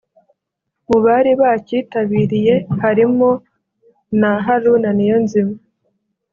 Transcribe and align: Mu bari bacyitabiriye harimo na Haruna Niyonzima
Mu 0.89 0.97
bari 1.05 1.31
bacyitabiriye 1.41 2.55
harimo 2.81 3.29
na 4.19 4.31
Haruna 4.45 4.89
Niyonzima 4.97 5.55